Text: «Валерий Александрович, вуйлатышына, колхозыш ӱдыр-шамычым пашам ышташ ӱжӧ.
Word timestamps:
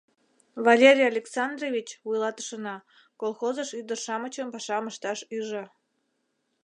«Валерий 0.65 1.09
Александрович, 1.13 1.87
вуйлатышына, 2.05 2.75
колхозыш 3.21 3.69
ӱдыр-шамычым 3.79 4.47
пашам 4.53 4.83
ышташ 4.91 5.19
ӱжӧ. 5.37 5.63